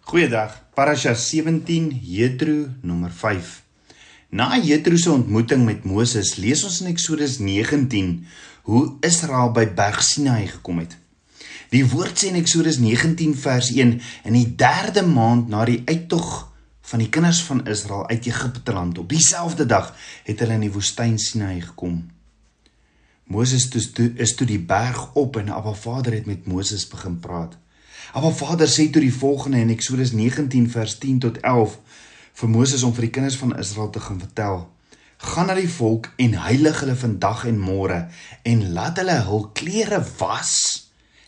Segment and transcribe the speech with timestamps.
[0.00, 0.62] Goeiedag.
[0.74, 3.62] Parasha 17 Jethro nommer 5.
[4.28, 8.26] Na Jethro se ontmoeting met Moses, lees ons in Eksodus 19
[8.62, 10.96] hoe Israel by Berg Sinai gekom het.
[11.70, 13.96] Die woord sê in Eksodus 19 vers 1
[14.28, 16.52] in die 3de maand na die uittog
[16.86, 19.94] van die kinders van Israel uit Egipte land op dieselfde dag
[20.24, 22.04] het hulle in die woestyn Sinai gekom.
[23.26, 27.56] Moses is toe die berg op en Abba Vader het met Moses begin praat.
[28.12, 31.74] Abba Vader sê toe die volgende in Eksodus 19 vers 10 tot 11
[32.38, 34.62] vir Moses om vir die kinders van Israel te gaan vertel:
[35.16, 37.98] Gaan na die volk en heilig hulle vandag en môre
[38.46, 40.54] en laat hulle hul klere was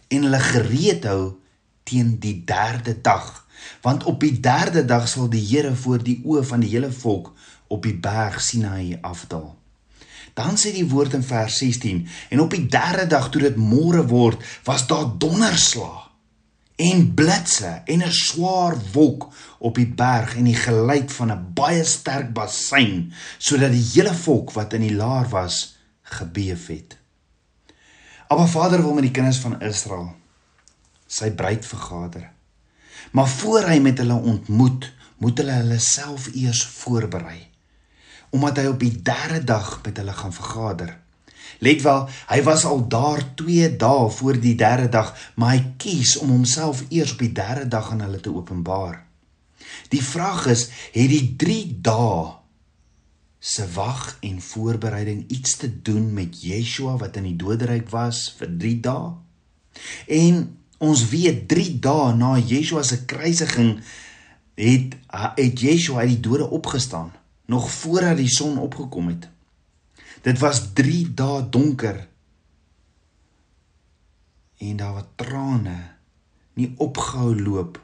[0.09, 1.23] en hulle gereed hou
[1.83, 3.47] teen die derde dag.
[3.83, 7.33] Want op die derde dag sal die Here voor die oë van die hele volk
[7.67, 9.57] op die berg Sinai afdaal.
[10.39, 14.07] Dan sê die woord in vers 16 en op die derde dag toe dit môre
[14.07, 16.08] word was daar donderslag
[16.79, 19.29] en blitse en 'n swaar wolk
[19.59, 24.53] op die berg en die geluid van 'n baie sterk bassein sodat die hele volk
[24.53, 26.99] wat in die laar was gebeef het.
[28.29, 30.15] Maar Vader wil met die kinders van Israel
[31.07, 32.31] sy bruid vergader.
[33.11, 37.47] Maar voor hy met hulle ontmoet, moet hulle hulle self eers voorberei
[38.31, 40.99] omdat hy op die derde dag met hulle gaan vergader.
[41.59, 46.17] Let wel, hy was al daar 2 dae voor die derde dag, maar hy kies
[46.23, 49.05] om homself eers op die derde dag aan hulle te openbaar.
[49.89, 52.37] Die vraag is, het die 3 dae
[53.39, 58.51] se wag en voorbereiding iets te doen met Yeshua wat in die doderyk was vir
[58.59, 59.13] 3 dae?
[60.07, 60.43] En
[60.83, 63.79] ons weet 3 dae na Yeshua se kruisiging
[64.59, 64.97] het
[65.39, 67.13] het Yeshua uit die dode opgestaan,
[67.47, 69.29] nog voordat die son opgekom het.
[70.29, 72.03] Dit was 3 dae donker.
[74.59, 75.77] En daar was trane
[76.59, 77.79] nie opgehou loop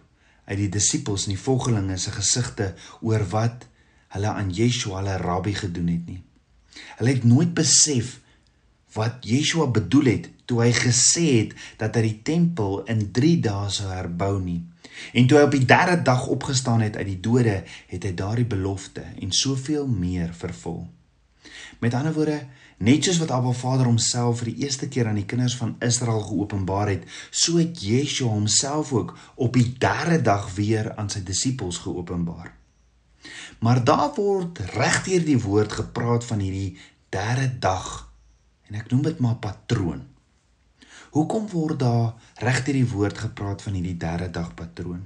[0.44, 3.64] uit die disippels en die volgelinge se gesigte oor wat
[4.16, 6.18] hulle aan Yeshua hulle rabbi gedoen het nie.
[6.98, 8.18] Hulle het nooit besef
[8.98, 13.70] wat Yeshua bedoel het toe hy gesê het dat hy die tempel in 3 dae
[13.72, 14.60] sou herbou nie.
[15.16, 18.50] En toe hy op die derde dag opgestaan het uit die dode, het hy daardie
[18.52, 20.84] belofte en soveel meer vervul.
[21.84, 22.38] Met ander woorde,
[22.80, 26.22] net soos wat Abba Vader homself vir die eerste keer aan die kinders van Israel
[26.24, 31.82] geopenbaar het, so het Yeshua homself ook op die derde dag weer aan sy disippels
[31.84, 32.54] geopenbaar.
[33.60, 36.78] Maar daar word regdeur die woord gepraat van hierdie
[37.12, 37.90] derde dag
[38.70, 40.00] en ek noem dit maar patroon.
[41.12, 45.04] Hoekom word daar regdeur die woord gepraat van hierdie derde dag patroon?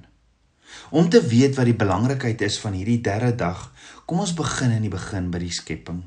[0.94, 3.66] Om te weet wat die belangrikheid is van hierdie derde dag,
[4.06, 6.04] kom ons begin in die begin by die skepping.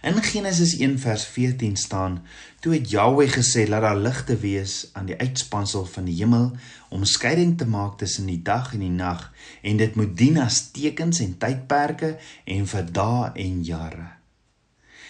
[0.00, 2.22] In Genesis 1 vers 14 staan:
[2.60, 6.52] Toe het Jahweh gesê dat daar ligte wees aan die uitspansel van die hemel
[6.88, 9.32] om skeiding te maak tussen die dag en die nag
[9.62, 12.14] en dit moet dien as tekens en tydperke
[12.44, 14.06] en vir dae en jare.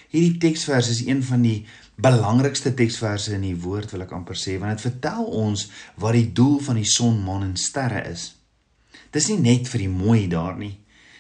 [0.09, 1.67] Hierdie teksvers is een van die
[2.01, 5.69] belangrikste teksverse in die woord wil ek amper sê want dit vertel ons
[6.01, 8.31] wat die doel van die son, maan en sterre is.
[9.13, 10.79] Dis nie net vir die mooi daar nie.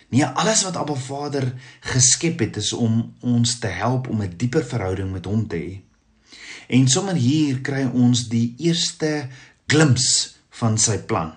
[0.08, 4.64] Nee, alles wat Abba Vader geskep het is om ons te help om 'n dieper
[4.64, 5.80] verhouding met hom te hê.
[6.68, 9.28] En sommer hier kry ons die eerste
[9.66, 11.32] glimps van sy plan.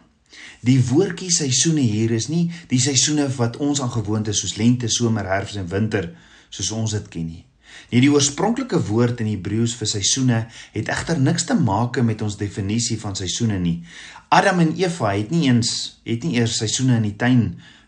[0.62, 4.88] Die woordjie seisoene hier is nie die seisoene wat ons aan gewoond is soos lente,
[4.88, 6.12] somer, herfs en winter
[6.50, 7.46] soos ons dit ken nie.
[7.92, 10.40] Nee, die oorspronklike woord in Hebreëus vir seisoene
[10.72, 13.82] het egter niks te maak met ons definisie van seisoene nie.
[14.30, 17.44] Adam en Eva het nie eens het nie eers seisoene in die tuin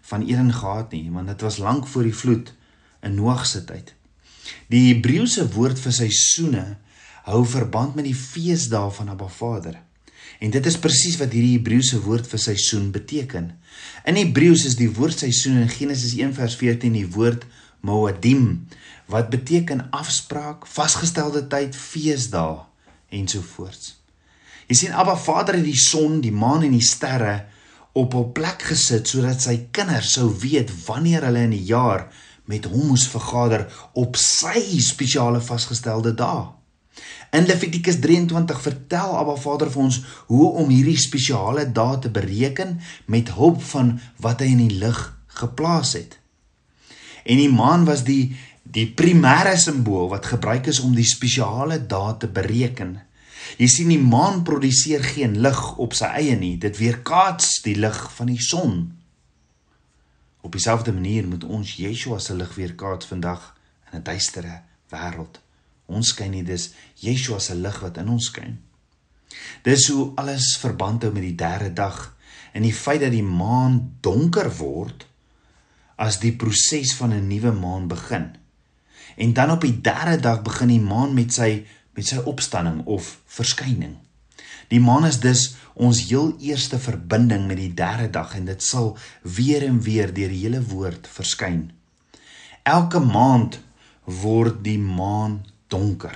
[0.09, 2.53] van Eden gehad nie, want dit was lank voor die vloed
[3.01, 3.93] in Noag se tyd.
[4.67, 6.65] Die Hebreëse woord vir seisoene
[7.23, 9.79] hou verband met die feesdae van Abba Vader.
[10.43, 13.53] En dit is presies wat hierdie Hebreëse woord vir seisoen beteken.
[14.09, 17.47] In Hebreëus is die woord seisoen in Genesis 1:14 die woord
[17.83, 18.67] Moadim
[19.11, 22.63] wat beteken afspraak, vasgestelde tyd, feesdae
[23.11, 23.97] ensovoorts.
[24.67, 27.43] Jy sien Abba Vader het die son, die maan en die sterre
[27.93, 32.09] op 'n plek gesit sodat sy kinders sou weet wanneer hulle in die jaar
[32.45, 36.47] met hom moes vergader op sy spesiale vasgestelde dae.
[37.33, 42.79] In Levitikus 23 vertel Abba Vader vir ons hoe om hierdie spesiale dae te bereken
[43.05, 44.99] met hulp van wat hy in die lig
[45.39, 46.19] geplaas het.
[47.25, 52.13] En die maan was die die primêre simbool wat gebruik is om die spesiale dae
[52.17, 53.01] te bereken.
[53.57, 56.57] Jy sien die maan produseer geen lig op sy eie nie.
[56.57, 58.77] Dit weerkaats die lig van die son.
[60.41, 63.53] Op dieselfde manier moet ons Yeshua se lig weerkaats vandag
[63.91, 65.39] in 'n duistere wêreld.
[65.85, 68.59] Ons skyn nie dis Yeshua se lig wat in ons skyn.
[69.63, 72.13] Dis hoe alles verband hou met die derde dag.
[72.53, 75.07] in die feit dat die maan donker word
[76.01, 78.35] as die proses van 'n nuwe maan begin.
[79.17, 83.19] En dan op die derde dag begin die maan met sy met sy opstanding of
[83.25, 83.97] verskyning.
[84.71, 88.93] Die maan is dus ons heel eerste verbinding met die derde dag en dit sal
[89.21, 91.71] weer en weer deur die hele woord verskyn.
[92.63, 93.59] Elke maand
[94.05, 95.41] word die maan
[95.71, 96.15] donker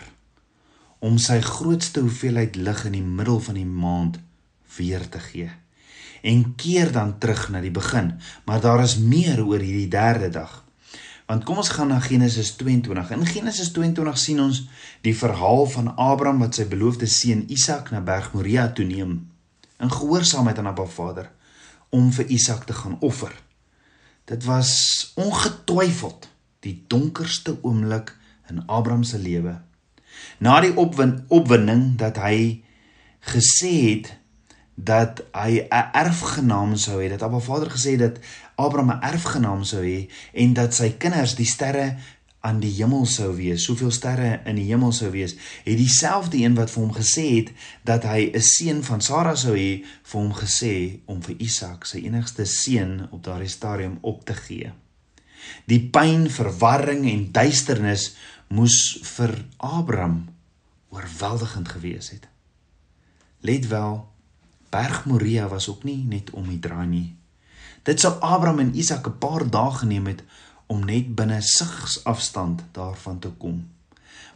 [1.00, 4.18] om sy grootste hoeveelheid lig in die middel van die maand
[4.78, 5.50] weer te gee
[6.28, 8.16] en keer dan terug na die begin
[8.46, 10.64] maar daar is meer oor hierdie derde dag
[11.28, 13.10] Want kom ons gaan na Genesis 22.
[13.12, 14.62] In Genesis 22 sien ons
[15.04, 19.18] die verhaal van Abraham wat sy beloofde seun Isak na Berg Moria toe neem
[19.84, 21.28] in gehoorsaamheid aan Abba Vader
[21.92, 23.34] om vir Isak te gaan offer.
[24.28, 24.72] Dit was
[25.20, 26.30] ongetwyfeld
[26.64, 28.16] die donkerste oomblik
[28.48, 29.58] in Abraham se lewe.
[30.40, 32.64] Na die opwin, opwinding dat hy
[33.36, 34.14] gesê het
[34.78, 37.10] dat hy 'n erfgenaam sou hê.
[37.10, 38.18] Dat Abba Vader gesê het dat
[38.58, 41.98] Abraham 'n erfgenaam sou hê en dat sy kinders die sterre
[42.40, 43.66] aan die hemel sou wees.
[43.68, 45.36] Soveel sterre in die hemel sou wees.
[45.66, 47.52] Het dieselfde een wat vir hom gesê het
[47.84, 51.98] dat hy 'n seun van Sara sou hê, vir hom gesê om vir Isak, sy
[51.98, 54.72] enigste seun op daardie stadium op te gee.
[55.66, 58.16] Die pyn, verwarring en duisternis
[58.48, 60.28] moes vir Abraham
[60.90, 62.28] oorweldigend gewees het.
[63.42, 64.08] Let wel,
[64.70, 67.17] Berg Moria was ook nie net om die draai nie.
[67.88, 70.24] Dit sou Abraham en Isak 'n paar dae geneem het
[70.66, 73.70] om net binne sigsafstand daarvan te kom.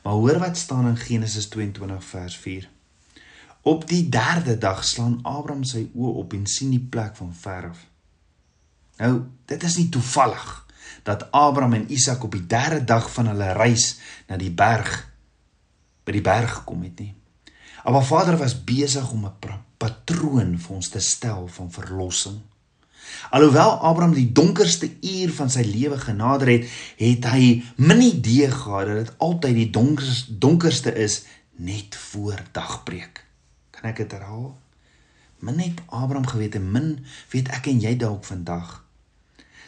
[0.02, 2.70] Maar hoor wat staan in Genesis 22 vers 4.
[3.62, 7.70] Op die derde dag slaan Abraham sy oë op en sien die plek van ver
[7.70, 7.78] af.
[8.98, 10.66] Nou, dit is nie toevallig
[11.04, 15.10] dat Abraham en Isak op die derde dag van hulle reis na die berg
[16.04, 17.16] by die berg gekom het nie.
[17.84, 22.42] Maar Vader was besig om 'n patroon vir ons te stel van verlossing.
[23.32, 26.68] Alhoewel Abraham die donkerste uur van sy lewe genader het,
[27.00, 31.24] het hy min idee gehad dat dit altyd die donkerste donkerste is
[31.62, 33.24] net voor dagbreek.
[33.72, 34.52] Kan ek dit herhaal?
[35.42, 36.90] Min het Abraham geweet en min
[37.34, 38.80] weet ek en jy dalk vandag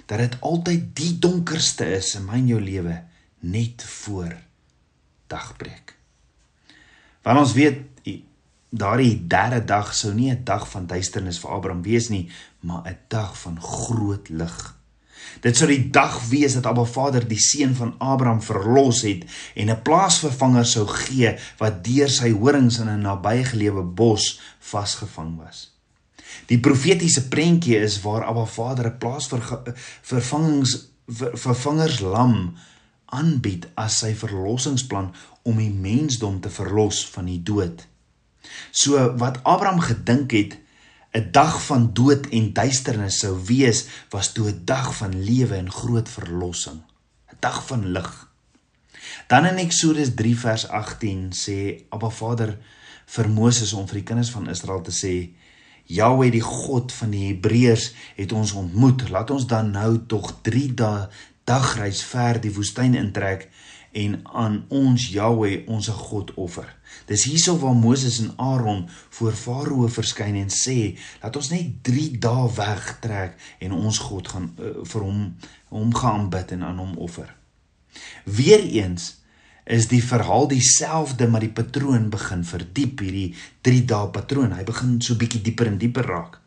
[0.05, 2.97] dat dit altyd die donkerste is in my en jou lewe
[3.39, 4.35] net voor
[5.31, 5.95] dagbreek.
[7.23, 7.79] Want ons weet
[8.73, 12.29] daardie derde dag sou nie 'n dag van duisternis vir Abraham wees nie,
[12.59, 14.75] maar 'n dag van groot lig.
[15.41, 19.25] Dit sou die dag wees dat Abba Vader die seun van Abraham verlos het
[19.55, 25.71] en 'n plaasvervanger sou gee wat deur sy horings in 'n nabygelewe bos vasgevang was.
[26.45, 30.87] Die profetiese prentjie is waar Abba Vader 'n plaasvervangings
[31.33, 32.55] vervangerslam
[33.05, 37.87] aanbied as sy verlossingsplan om die mensdom te verlos van die dood.
[38.71, 40.57] So wat Abraham gedink het
[41.13, 45.71] 'n dag van dood en duisternis sou wees, was toe 'n dag van lewe en
[45.71, 46.81] groot verlossing,
[47.31, 48.31] 'n dag van lig.
[49.27, 52.57] Dan in Eksodus 3 vers 18 sê Abba Vader
[53.05, 55.33] vir Moses om vir die kinders van Israel te sê:
[55.85, 59.09] Jahweh die God van die Hebreërs het ons ontmoet.
[59.09, 61.07] Laat ons dan nou tog 3 dae
[61.43, 63.49] dagreis ver die woestyn intrek
[63.93, 66.67] en aan ons Jahweh ons God offer.
[67.09, 68.85] Dis hierso waar Moses en Aaron
[69.17, 74.49] voor Farao verskyn en sê, laat ons net 3 dae wegtrek en ons God gaan
[74.57, 75.19] uh, vir hom
[75.73, 77.29] hom gaan bid en aan hom offer.
[78.29, 79.15] Weereens
[79.65, 83.29] is die verhaal dieselfde maar die patroon begin verdiep hierdie
[83.65, 84.53] 3 dae patroon.
[84.57, 86.37] Hy begin so bietjie dieper en dieper raak.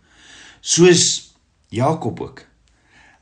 [0.61, 1.35] Soos
[1.75, 2.44] Jakob ook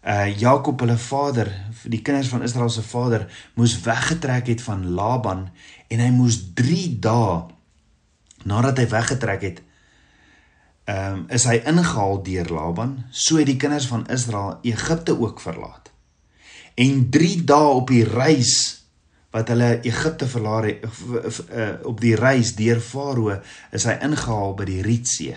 [0.04, 1.48] uh Jakob hulle vader,
[1.88, 5.48] die kinders van Israel se vader, moes weggetrek het van Laban
[5.88, 7.38] en hy moes 3 dae
[8.44, 9.62] nadat hy weggetrek het,
[10.84, 15.40] ehm um, is hy ingehaal deur Laban, so het die kinders van Israel Egipte ook
[15.40, 15.88] verlaat.
[16.76, 18.84] En 3 dae op die reis
[19.34, 23.40] wat hulle Egipte verlaat het uh, op die reis deur Farao
[23.74, 25.34] is hy ingehaal by die Rietsee.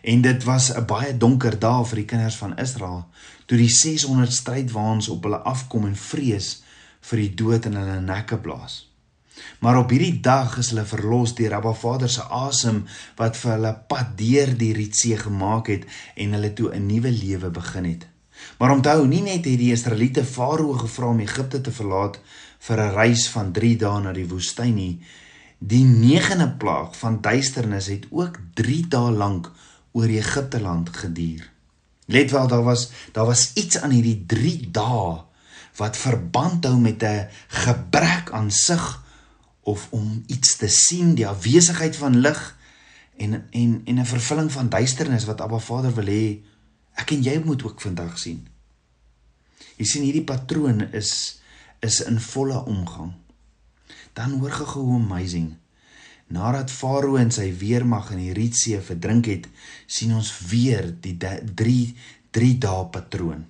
[0.00, 3.04] En dit was 'n baie donker dag vir die kinders van Israel
[3.50, 6.60] toe die 600 strydwaans op hulle afkom en vrees
[7.08, 8.84] vir die dood in hulle nekke blaas.
[9.58, 12.84] Maar op hierdie dag is hulle verlos deur Abba Vader se asem
[13.18, 17.50] wat vir hulle pad deur die Rietsee gemaak het en hulle toe 'n nuwe lewe
[17.50, 18.06] begin het.
[18.58, 22.20] Maar onthou, nie net het die Israeliete Farao gevra om Egipte te verlaat
[22.58, 25.00] vir 'n reis van 3 dae na die woestyn nie.
[25.58, 29.50] Die negende plaag van duisternis het ook 3 dae lank
[29.92, 31.50] oor Egipte land geduur.
[32.10, 35.22] Let wel, daar was daar was iets aan hierdie 3 dae
[35.78, 39.02] wat verband hou met 'n gebrek aan sig
[39.60, 42.58] of om iets te sien, die afwesigheid van lig
[43.16, 46.42] en en en 'n vervulling van duisternis wat Abba Vader wil hê
[46.94, 48.48] ek en jy moet ook vandag sien.
[49.76, 51.40] Jy sien hierdie patroon is
[51.80, 53.12] is in volle omgang.
[54.12, 55.59] Dan hoor ge hoe amazing.
[56.30, 59.48] Nadat Farao en sy weermag in die Rietsee verdrink het,
[59.90, 61.78] sien ons weer die 3
[62.30, 63.48] 3 dae patroon.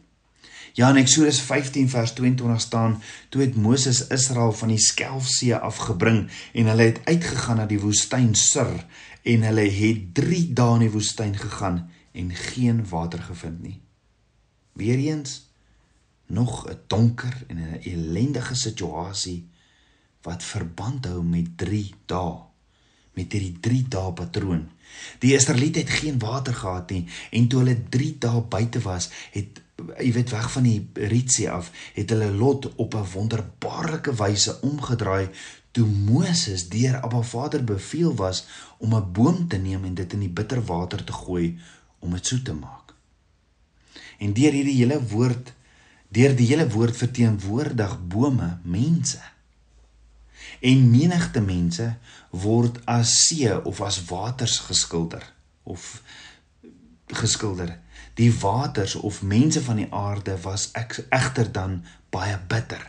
[0.78, 2.96] Ja in Eksodus 15 vers 22 staan:
[3.28, 8.32] Toe het Moses Israel van die Skelfsee afgebring en hulle het uitgegaan na die woestyn
[8.34, 8.72] Sur
[9.28, 11.82] en hulle het 3 dae in die woestyn gegaan
[12.16, 13.80] en geen water gevind nie.
[14.72, 15.50] Weereens
[16.26, 19.48] nog 'n donker en 'n ellendige situasie
[20.22, 22.49] wat verband hou met 3 dae
[23.18, 24.68] met hierdie 3 dae patroon.
[25.18, 29.60] Die Israeliete het geen water gehad nie en toe hulle 3 dae buite was, het
[29.96, 35.30] jy weet weg van die Rietsee af, het hulle lot op 'n wonderbaarlike wyse omgedraai
[35.70, 38.46] toe Moses deur Abba Vader beveel was
[38.78, 41.58] om 'n boom te neem en dit in die bitter water te gooi
[41.98, 42.94] om dit soet te maak.
[44.18, 45.52] En deur hierdie hele woord,
[46.08, 49.20] deur die hele woord verteenwoordig bome mense.
[50.60, 51.94] En menigte mense
[52.30, 56.02] word as see of as waters geskilder of
[57.06, 57.78] geskilder.
[58.14, 60.70] Die waters of mense van die aarde was
[61.08, 62.82] egter dan baie bitter.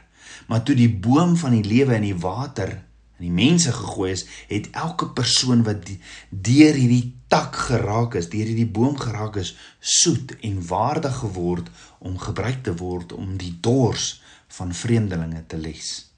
[0.48, 2.82] Maar toe die boom van die lewe in die water
[3.22, 5.86] in die mense gegooi is, het elke persoon wat
[6.30, 12.18] deur hierdie tak geraak is, deur hierdie boom geraak is, soet en waardig geword om
[12.18, 14.16] gebruik te word om die dors
[14.58, 16.11] van vreemdelinge te les.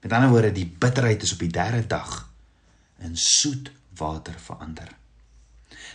[0.00, 2.28] Met ander woorde, die bitterheid is op die derde dag
[3.02, 4.88] in soet water verander.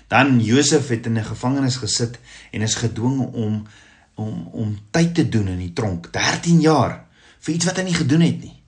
[0.08, 2.20] Dan Josef het in 'n gevangenis gesit
[2.52, 3.68] en is gedwing om
[4.16, 7.06] om om tyd te doen in die tronk, 13 jaar
[7.40, 8.62] vir iets wat hy nie gedoen het nie.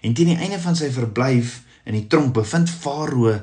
[0.00, 3.40] En teen die einde van sy verblyf in die tronk bevind Farao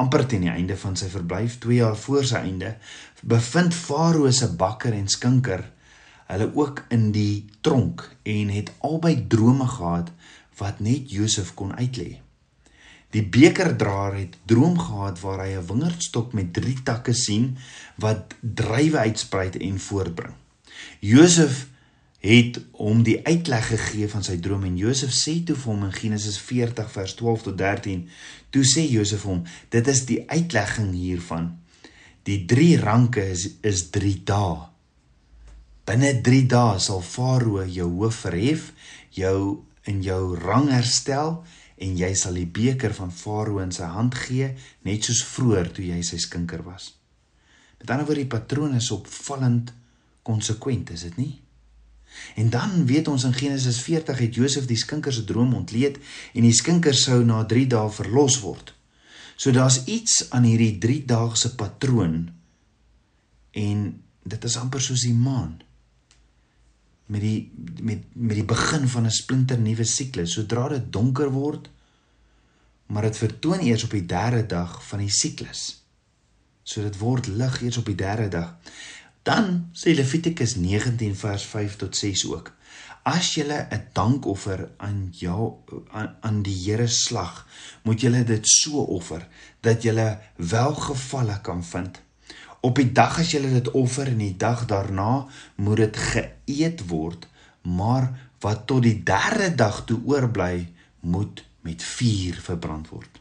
[0.00, 2.76] amper teen die einde van sy verblyf, 2 jaar voor sy einde,
[3.20, 5.64] bevind Farao se bakker en skinker
[6.30, 10.12] hulle ook in die tronk en het albei drome gehad
[10.60, 12.20] wat net Josef kon uitlê.
[13.10, 17.56] Die bekerdraer het droom gehad waar hy 'n wingerdstok met 3 takke sien
[17.96, 20.34] wat druiwe uitspruit en voortbring.
[21.00, 21.66] Josef
[22.20, 25.92] het hom die uitleg gegee van sy droom en Josef sê toe vir hom in
[25.92, 28.08] Genesis 40 vers 12 tot 13,
[28.50, 31.56] toe sê Josef hom, dit is die uitlegging hiervan.
[32.28, 34.68] Die 3 ranke is is 3 dae.
[35.88, 38.72] Binne 3 dae sal Farao jou hoof verhef,
[39.16, 41.40] jou in jou rang herstel
[41.80, 44.50] en jy sal die beker van Farao in sy hand gee
[44.86, 46.92] net soos vroeër toe jy sy skinker was.
[47.80, 49.72] Met ander woorde die patroon is opvallend
[50.26, 51.32] konsekwent, is dit nie?
[52.36, 55.96] En dan weet ons in Genesis 40 het Josef die skinker se droom ontleed
[56.34, 58.74] en die skinker sou na 3 dae verlos word.
[59.40, 62.28] So daar's iets aan hierdie 3-daagse patroon
[63.56, 63.86] en
[64.28, 65.62] dit is amper soos die maan
[67.10, 67.50] met die
[67.82, 70.32] met met die begin van 'n splinter nuwe siklus.
[70.32, 71.70] Sodra dit donker word,
[72.86, 75.84] maar dit vertoon eers op die derde dag van die siklus.
[76.62, 78.56] So dit word lig eers op die derde dag.
[79.22, 82.52] Dan sê Levitikus 19 vers 5 tot 6 ook:
[83.02, 85.54] As jy 'n dankoffer aan jou
[85.90, 87.46] aan, aan die Here slag,
[87.82, 89.28] moet jy dit so offer
[89.60, 92.00] dat jy welgevalle kan vind.
[92.60, 95.26] Op die dag as jy dit offer en die dag daarna
[95.56, 97.24] moet dit geëet word,
[97.64, 98.10] maar
[98.44, 100.68] wat tot die derde dag toe oorbly,
[101.00, 103.20] moet met vuur verbrand word.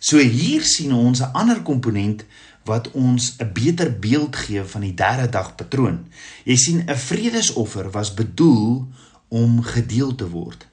[0.00, 2.24] So hier sien ons 'n ander komponent
[2.64, 6.06] wat ons 'n beter beeld gee van die derde dag patroon.
[6.44, 8.88] Jy sien 'n vredesoffer was bedoel
[9.28, 10.66] om gedeel te word.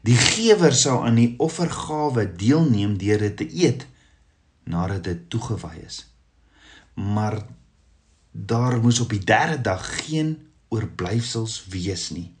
[0.00, 3.86] Die gewer sou aan die offergawe deelneem deur dit te eet
[4.64, 6.06] nadat dit toegewy is
[6.98, 7.46] maar
[8.30, 10.38] daar moes op die derde dag geen
[10.68, 12.34] oorblyfsels wees nie.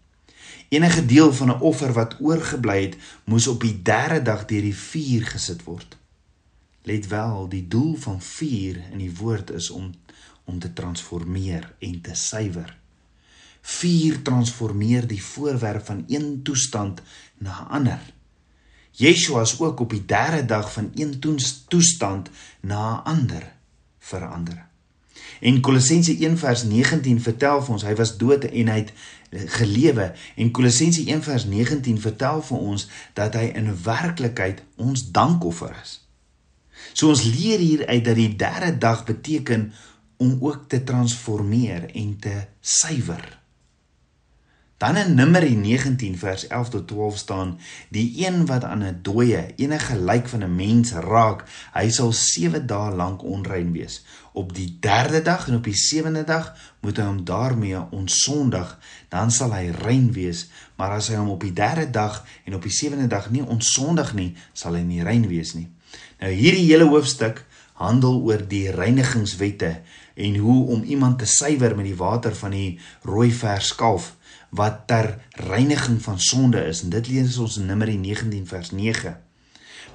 [0.68, 4.76] Enige deel van 'n offer wat oorgebly het, moes op die derde dag deur die
[4.76, 5.96] vuur gesit word.
[6.82, 9.94] Let wel, die doel van vuur in die woord is om
[10.44, 12.78] om te transformeer en te suiwer.
[13.60, 17.00] Vuur transformeer die voorwerp van een toestand
[17.38, 18.00] na 'n ander.
[18.90, 21.20] Yeshua is ook op die derde dag van een
[21.68, 23.57] toestand na 'n ander
[23.98, 24.66] verander.
[25.40, 28.92] En Kolossense 1 vers 19 vertel vir ons hy was dood en hy het
[29.58, 32.88] gelewe en Kolossense 1 vers 19 vertel vir ons
[33.18, 35.98] dat hy in werklikheid ons dankoffer is.
[36.92, 39.72] So ons leer hier uit dat die derde dag beteken
[40.18, 43.37] om ook te transformeer en te suiwer.
[44.78, 47.58] Dan in Numeri 19 vers 11 tot 12 staan:
[47.88, 52.66] Die een wat aan 'n dooie, enige lijk van 'n mens raak, hy sal 7
[52.66, 54.04] dae lank onrein wees.
[54.32, 59.30] Op die 3de dag en op die 7de dag moet hy hom daarmee onsondig, dan
[59.30, 60.48] sal hy rein wees.
[60.76, 64.14] Maar as hy hom op die 3de dag en op die 7de dag nie onsondig
[64.14, 65.68] nie, sal hy nie rein wees nie.
[66.20, 69.80] Nou hierdie hele hoofstuk handel oor die reinigingswette
[70.18, 74.16] en hoe om iemand te suiwer met die water van die rooi vers kalf
[74.50, 75.12] wat ter
[75.46, 79.14] reiniging van sonde is en dit lees ons in Numeri 19 vers 9.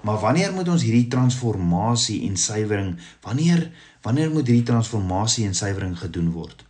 [0.04, 3.66] Maar wanneer moet ons hierdie transformasie en suiwering wanneer
[4.04, 6.64] wanneer moet hierdie transformasie en suiwering gedoen word?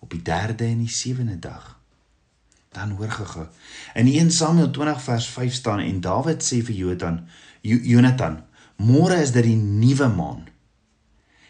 [0.00, 1.74] Op die 3de en die 7de dag.
[2.72, 3.48] Dan hoor gego.
[3.94, 7.22] In 1 Samuel 20 vers 5 staan en Dawid sê vir Jonatan,
[7.60, 8.42] Jonatan,
[8.76, 10.44] môre is dit die nuwe maan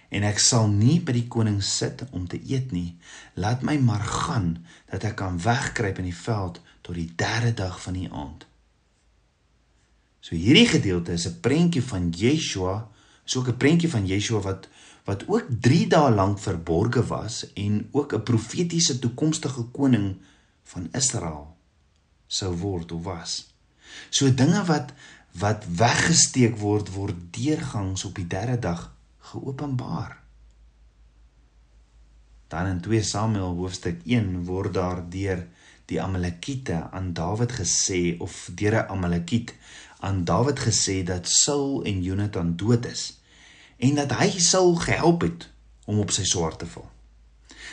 [0.09, 2.97] en ek sal nie by die koning sit om te eet nie.
[3.35, 7.81] Laat my maar gaan dat ek kan wegkruip in die veld tot die derde dag
[7.83, 8.47] van die aand.
[10.21, 12.89] So hierdie gedeelte is 'n prentjie van Yeshua,
[13.25, 14.69] so 'n prentjie van Yeshua wat
[15.07, 20.17] wat ook 3 dae lank verborge was en ook 'n profetiese toekomstige koning
[20.65, 21.57] van Israel
[22.27, 23.47] sou word of was.
[24.11, 24.93] So dinge wat
[25.39, 28.96] wat weggesteek word word deurgangs op die derde dag
[29.31, 30.23] geopenbaar.
[32.49, 35.47] Dan in 2 Samuel hoofstuk 1 word daar deur
[35.91, 39.55] die Amalekiete aan Dawid gesê of deur 'n Amalekiet
[40.01, 43.19] aan Dawid gesê dat Saul en Jonathan dood is
[43.77, 45.51] en dat hy Saul gehelp het
[45.85, 46.91] om op sy swaard te val.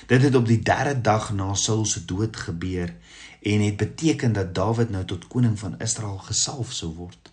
[0.08, 2.96] Dit het op die 3de dag na Saul se dood gebeur
[3.42, 7.33] en het beteken dat Dawid nou tot koning van Israel gesalf sou word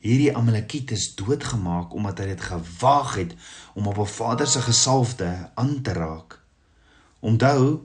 [0.00, 3.34] hierdie Amalekiet is doodgemaak omdat hy dit gewaag het
[3.74, 6.40] om op 'n vader se gesalfde aan te raak.
[7.20, 7.80] Onthou,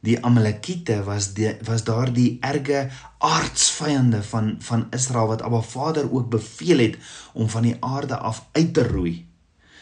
[0.00, 6.28] die Amalekiete was die, was daardie erge aardsvyande van van Israel wat Abba Vader ook
[6.30, 6.96] beveel het
[7.32, 9.26] om van die aarde af uit te roei.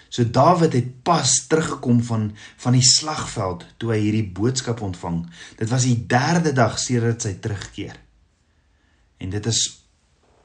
[0.09, 5.25] So Dawid het pas teruggekom van van die slagveld toe hy hierdie boodskap ontvang.
[5.57, 7.99] Dit was die 3de dag sedert sy terugkeer.
[9.19, 9.84] En dit is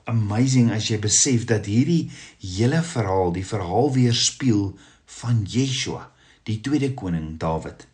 [0.10, 2.10] amazing as jy besef dat hierdie
[2.42, 4.74] hele verhaal, die verhaal weerspieël
[5.20, 6.10] van Yeshua,
[6.50, 7.86] die tweede koning Dawid.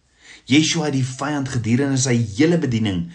[0.49, 3.07] Yeshua het die vyand gedurende sy hele bediening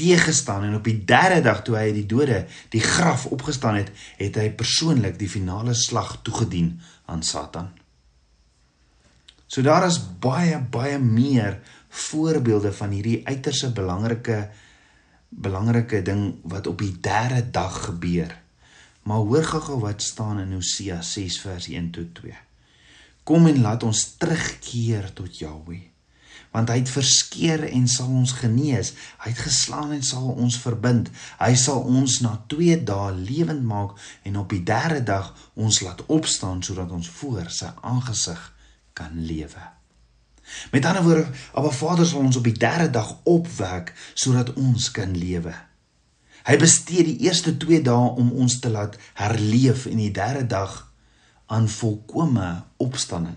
[0.00, 3.90] teëgestaan en op die derde dag toe hy uit die dode die graf opgestaan het,
[4.20, 6.78] het hy persoonlik die finale slag toegedien
[7.10, 7.68] aan Satan.
[9.50, 11.58] So daar is baie baie meer
[11.90, 14.44] voorbeelde van hierdie uiterse belangrike
[15.30, 18.32] belangrike ding wat op die derde dag gebeur.
[19.02, 22.34] Maar hoor gou wat staan in Hosea 6 vers 1 tot 2.
[23.22, 25.86] Kom en laat ons terugkeer tot Jahweh.
[26.50, 28.92] Want hy het verskeer en sal ons genees.
[29.22, 31.10] Hy het geslaan en sal ons verbind.
[31.38, 33.94] Hy sal ons na 2 dae lewend maak
[34.26, 38.42] en op die 3de dag ons laat opstaan sodat ons voor sy aangesig
[38.98, 39.62] kan lewe.
[40.74, 45.14] Met ander woorde, Abba Vader sal ons op die 3de dag opwek sodat ons kan
[45.16, 45.54] lewe.
[46.48, 50.78] Hy bestee die eerste 2 dae om ons te laat herleef en die derde dag
[51.50, 53.36] aan volkomme opstanding.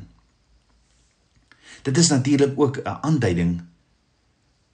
[1.83, 3.61] Dit is natuurlik ook 'n aanduiding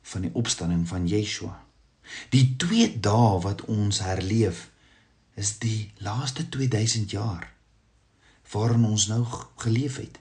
[0.02, 1.66] van die opstanding van Yeshua.
[2.30, 4.70] Die 2 dae wat ons herleef
[5.34, 7.54] is die laaste 2000 jaar
[8.52, 10.20] waarin ons nou geleef het.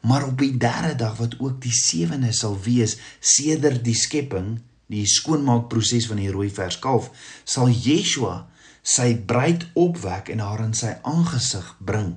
[0.00, 4.60] Maar op die derde dag wat ook die sewende sal wees sedert die skepping
[4.92, 7.10] die skoonmaakproses van die rooi vers kalf,
[7.44, 8.46] sal Yeshua
[8.86, 12.14] sy bruid opwek en haar in sy aangesig bring.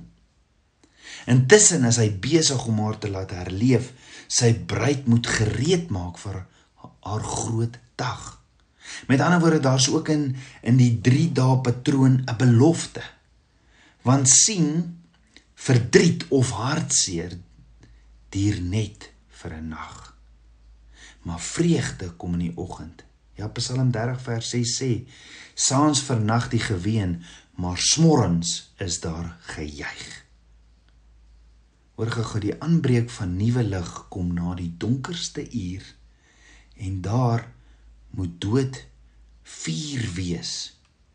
[1.30, 3.90] Intussen is hy besig om haar te laat herleef.
[4.30, 6.44] Sy bruid moet gereed maak vir
[7.04, 8.22] haar groot dag.
[9.10, 13.02] Met ander woorde, daar's ook in in die 3 dae patroon 'n belofte.
[14.02, 14.98] Want sien,
[15.54, 17.38] verdriet of hartseer
[18.30, 20.09] duur net vir 'n nag
[21.22, 23.04] maar vreugde kom in die oggend.
[23.36, 24.90] Ja Psalm 30 vers 6 sê:
[25.54, 27.22] Saans vernag die geween,
[27.56, 30.24] maar smorrens is daar gejuig.
[31.94, 35.84] Hoor gou die aanbreek van nuwe lig kom na die donkerste uur
[36.80, 37.42] en daar
[38.16, 38.78] moet dood
[39.42, 40.52] vuur wees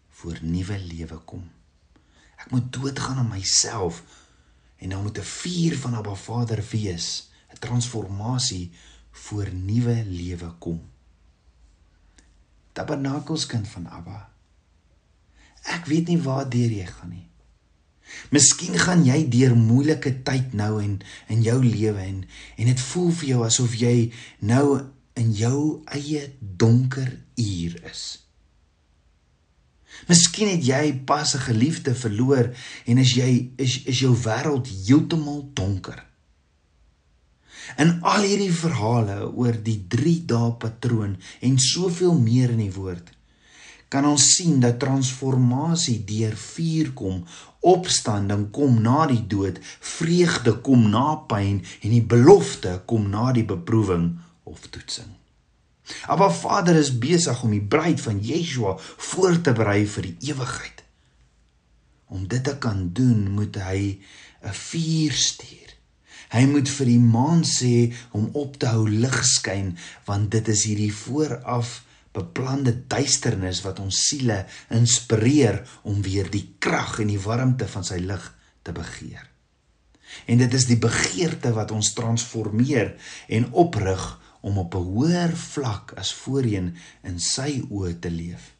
[0.09, 1.47] voor nuwe lewe kom.
[2.37, 4.03] Ek moet doodgaan aan myself
[4.77, 8.71] en dan moet 'n vuur van Abba Vader wees, 'n transformasie
[9.25, 10.81] voor nuwe lewe kom.
[12.75, 14.19] Tabernakelskind van Abba.
[15.75, 17.23] Ek weet nie waar deur jy gaan nie.
[18.29, 20.99] Miskien gaan jy deur moeilike tyd nou en
[21.33, 22.19] in jou lewe en
[22.59, 23.95] en dit voel vir jou asof jy
[24.45, 24.67] nou
[25.17, 27.09] in jou eie donker
[27.41, 28.03] uur is.
[30.09, 32.51] Miskien het jy pas 'n geliefde verloor
[32.85, 36.05] en as jy is is jou wêreld heeltemal donker.
[37.81, 43.15] In al hierdie verhale oor die 3 dae patroon en soveel meer in die woord
[43.95, 47.19] kan ons sien dat transformasie deur vuur kom,
[47.65, 53.45] opstanding kom na die dood, vreugde kom na pyn en die belofte kom na die
[53.47, 54.09] beproewing
[54.43, 55.13] of toetsing.
[56.09, 60.81] Maar Vader is besig om die bruid van Yeshua voor te berei vir die ewigheid.
[62.09, 64.01] Om dit te kan doen, moet hy
[64.43, 65.64] 'n vuur stuur.
[66.33, 69.75] Hy moet vir die maan sê om op te hou lig skyn,
[70.07, 71.81] want dit is hierdie vooraf
[72.15, 77.99] beplande duisternis wat ons siele inspireer om weer die krag en die warmte van sy
[78.03, 78.23] lig
[78.63, 79.25] te begeer.
[80.31, 82.93] En dit is die begeerte wat ons transformeer
[83.35, 84.03] en oprig
[84.45, 88.53] om op 'n hoër vlak as voorheen in sy oë te leef.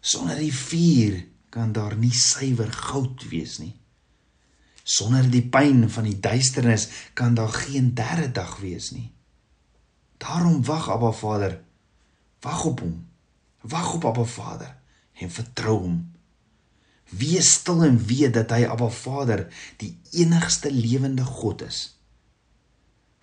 [0.00, 3.74] Sonder die vuur kan daar nie suiwer goud wees nie.
[4.88, 9.10] Sonder die pyn van die duisternis kan daar geen derde dag wees nie.
[10.16, 11.58] Daarom wag Abba Vader
[12.40, 13.08] Wag op hom.
[13.60, 14.76] Wag op Abba Vader
[15.12, 15.96] en vertrou hom.
[17.08, 19.46] Wees stil en weet dat hy Abba Vader
[19.80, 21.80] die enigste lewende God is.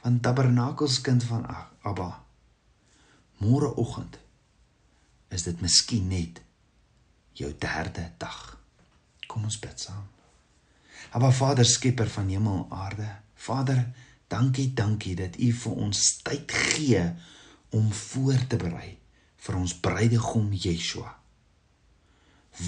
[0.03, 1.45] Want Tabernakels kind van
[1.81, 2.25] Abba.
[3.41, 4.19] Môreoggend
[5.33, 6.41] is dit miskien net
[7.35, 8.59] jou derde dag.
[9.27, 10.14] Kom ons bid saam.
[11.15, 13.07] Abba Vader, skepper van hemel en aarde.
[13.33, 13.91] Vader,
[14.27, 17.03] dankie, dankie dat U vir ons tyd gee
[17.71, 18.97] om voor te berei
[19.45, 21.13] vir ons bruidegom Yeshua.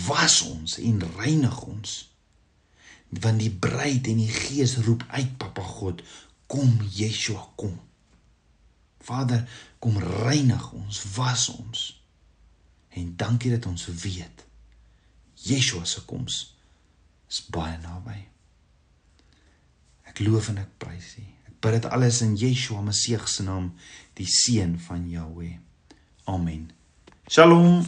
[0.06, 1.98] Was ons en reinig ons.
[3.10, 6.04] Want die bruid en die gees roep uit Papa God,
[6.48, 7.76] kom Yeshua kom.
[9.04, 9.44] Vader,
[9.84, 11.84] kom reinig ons, was ons.
[12.96, 14.48] En dankie dat ons weet
[15.48, 16.40] Yeshua se koms
[17.28, 18.37] is baie naby.
[20.18, 21.24] Ek loof en ek prys U.
[21.46, 23.68] Ek bid dit alles in Yeshua Messie se naam,
[24.18, 25.60] die seun van Jahweh.
[26.26, 26.72] Amen.
[27.30, 27.86] Shalom.